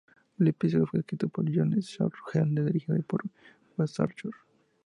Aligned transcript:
El 0.39 0.47
episodio 0.47 0.87
fue 0.87 1.01
escrito 1.01 1.29
por 1.29 1.45
John 1.55 1.79
Swartzwelder 1.79 2.63
y 2.63 2.65
dirigido 2.73 3.03
por 3.03 3.21
Wes 3.77 3.99
Archer. 3.99 4.31